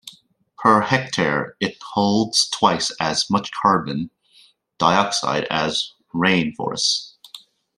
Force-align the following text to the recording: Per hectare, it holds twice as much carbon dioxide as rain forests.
Per 0.57 0.81
hectare, 0.81 1.53
it 1.59 1.77
holds 1.93 2.49
twice 2.49 2.89
as 2.99 3.29
much 3.29 3.51
carbon 3.61 4.09
dioxide 4.79 5.45
as 5.51 5.93
rain 6.11 6.55
forests. 6.55 7.17